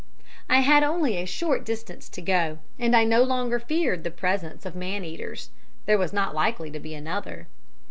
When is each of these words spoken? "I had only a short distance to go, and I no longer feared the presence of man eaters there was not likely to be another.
"I 0.49 0.61
had 0.61 0.81
only 0.81 1.17
a 1.17 1.27
short 1.27 1.63
distance 1.63 2.09
to 2.09 2.23
go, 2.23 2.57
and 2.79 2.95
I 2.95 3.03
no 3.03 3.21
longer 3.21 3.59
feared 3.59 4.03
the 4.03 4.09
presence 4.09 4.65
of 4.65 4.75
man 4.75 5.03
eaters 5.05 5.51
there 5.85 5.99
was 5.99 6.11
not 6.11 6.33
likely 6.33 6.71
to 6.71 6.79
be 6.79 6.95
another. 6.95 7.47